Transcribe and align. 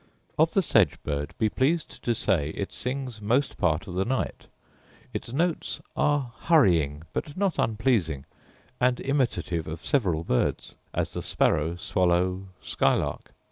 Of 0.39 0.55
the 0.55 0.63
sedge 0.63 0.97
bird 1.03 1.35
be 1.37 1.47
pleased 1.47 2.01
to 2.03 2.15
say 2.15 2.49
it 2.55 2.73
sings 2.73 3.21
most 3.21 3.59
part 3.59 3.85
of 3.85 3.93
the 3.93 4.03
night; 4.03 4.47
its 5.13 5.31
notes 5.31 5.79
are 5.95 6.31
hurrying, 6.45 7.03
but 7.13 7.37
not 7.37 7.59
unpleasing, 7.59 8.25
and 8.79 8.99
imitative 8.99 9.67
of 9.67 9.85
several 9.85 10.23
birds; 10.23 10.73
as 10.91 11.13
the 11.13 11.21
sparrow, 11.21 11.75
swallow, 11.75 12.47
skylark. 12.63 13.31